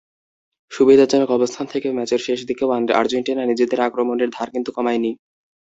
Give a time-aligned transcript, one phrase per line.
[0.71, 2.69] সুবিধাজনক অবস্থানে থেকেও ম্যাচের শেষ দিকেও
[2.93, 5.11] আর্জেন্টিনা নিজেদের আক্রমণের ধার কিন্তু কমায়নি।